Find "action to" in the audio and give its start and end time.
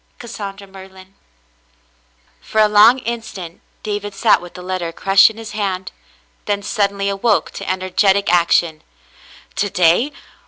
8.33-9.69